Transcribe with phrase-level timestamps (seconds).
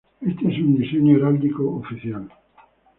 [0.19, 2.27] Este es un diseño heráldico oficial.